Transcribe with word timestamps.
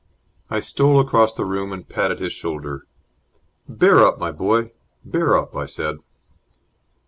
I 0.49 0.61
stole 0.61 0.99
across 0.99 1.31
the 1.35 1.45
room 1.45 1.71
and 1.71 1.87
patted 1.87 2.19
his 2.19 2.33
shoulder. 2.33 2.87
"Bear 3.69 3.99
up, 3.99 4.17
my 4.17 4.31
boy, 4.31 4.71
bear 5.05 5.37
up!" 5.37 5.55
I 5.55 5.67
said. 5.67 5.99